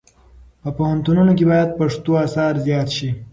په 0.61 0.69
پوهنتونونو 0.77 1.31
کې 1.37 1.45
باید 1.51 1.75
پښتو 1.79 2.11
اثار 2.25 2.53
زیات 2.65 2.89
شي. 2.97 3.09